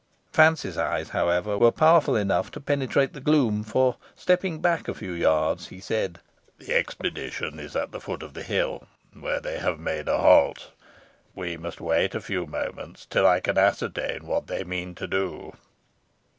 Fancy's 0.33 0.79
eyes, 0.79 1.09
however, 1.09 1.59
were 1.59 1.69
powerful 1.71 2.15
enough 2.15 2.49
to 2.49 2.59
penetrate 2.59 3.13
the 3.13 3.19
gloom, 3.19 3.63
for 3.63 3.97
stepping 4.15 4.59
back 4.59 4.87
a 4.87 4.95
few 4.95 5.11
yards, 5.11 5.67
he 5.67 5.79
said 5.79 6.19
"The 6.57 6.73
expedition 6.73 7.59
is 7.59 7.75
at 7.75 7.91
the 7.91 7.99
foot 8.01 8.23
of 8.23 8.33
the 8.33 8.41
hill, 8.41 8.87
where 9.13 9.39
they 9.39 9.59
have 9.59 9.79
made 9.79 10.07
a 10.07 10.17
halt. 10.17 10.71
We 11.35 11.55
must 11.55 11.79
wait 11.79 12.15
a 12.15 12.19
few 12.19 12.47
moments, 12.47 13.05
till 13.05 13.27
I 13.27 13.41
can 13.41 13.59
ascertain 13.59 14.25
what 14.25 14.47
they 14.47 14.63
mean 14.63 14.95
to 14.95 15.05
do. 15.05 15.53